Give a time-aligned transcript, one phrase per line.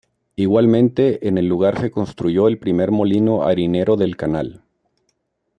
[0.35, 4.63] Igualmente en el lugar se construyó el primer molino harinero del Canal.